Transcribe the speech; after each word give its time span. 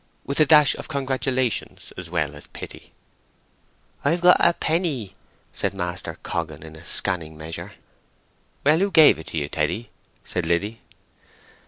with 0.25 0.39
a 0.39 0.47
dash 0.47 0.73
of 0.79 0.87
congratulation 0.87 1.77
as 1.95 2.09
well 2.09 2.33
as 2.33 2.47
pity. 2.47 2.91
"I've 4.03 4.21
got 4.21 4.37
a 4.39 4.53
pen 4.53 4.81
nee!" 4.81 5.13
said 5.53 5.75
Master 5.75 6.17
Coggan 6.23 6.63
in 6.63 6.75
a 6.75 6.83
scanning 6.83 7.37
measure. 7.37 7.73
"Well—who 8.63 8.89
gave 8.89 9.19
it 9.19 9.35
you, 9.35 9.47
Teddy?" 9.47 9.91
said 10.25 10.47
Liddy. 10.47 10.81